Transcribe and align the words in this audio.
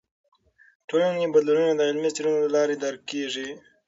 ټولنې 0.87 1.27
بدلونونه 1.33 1.73
د 1.75 1.81
علمي 1.89 2.09
څیړنو 2.15 2.41
له 2.45 2.49
لارې 2.55 2.75
درک 2.83 3.01
کیږي. 3.11 3.49